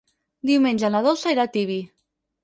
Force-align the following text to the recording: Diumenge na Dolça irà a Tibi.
Diumenge 0.49 0.89
na 0.95 1.01
Dolça 1.07 1.33
irà 1.33 1.45
a 1.49 1.51
Tibi. 1.57 1.77